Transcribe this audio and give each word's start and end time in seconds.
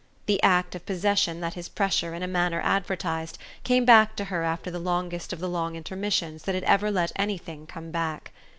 The 0.25 0.41
act 0.41 0.73
of 0.73 0.83
possession 0.83 1.41
that 1.41 1.53
his 1.53 1.69
pressure 1.69 2.15
in 2.15 2.23
a 2.23 2.27
manner 2.27 2.59
advertised 2.63 3.37
came 3.63 3.85
back 3.85 4.15
to 4.15 4.23
her 4.23 4.41
after 4.41 4.71
the 4.71 4.79
longest 4.79 5.31
of 5.31 5.39
the 5.39 5.47
long 5.47 5.75
intermissions 5.75 6.41
that 6.45 6.55
had 6.55 6.63
ever 6.63 6.89
let 6.89 7.11
anything 7.17 7.67
come 7.67 7.91
back. 7.91 8.31